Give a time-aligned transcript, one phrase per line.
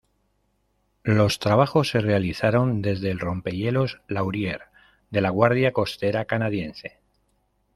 [1.03, 4.63] Los trabajos se realizaron desde el rompehielos Laurier
[5.11, 6.97] de la Guardia Costera canadiense.